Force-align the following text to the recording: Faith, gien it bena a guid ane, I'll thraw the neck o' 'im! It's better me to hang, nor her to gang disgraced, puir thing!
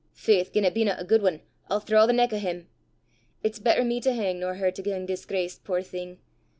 Faith, 0.15 0.51
gien 0.51 0.65
it 0.65 0.73
bena 0.73 0.95
a 0.97 1.05
guid 1.05 1.23
ane, 1.23 1.41
I'll 1.69 1.79
thraw 1.79 2.07
the 2.07 2.11
neck 2.11 2.33
o' 2.33 2.37
'im! 2.37 2.67
It's 3.43 3.59
better 3.59 3.83
me 3.83 4.01
to 4.01 4.13
hang, 4.13 4.39
nor 4.39 4.55
her 4.55 4.71
to 4.71 4.81
gang 4.81 5.05
disgraced, 5.05 5.63
puir 5.63 5.83
thing! 5.83 6.17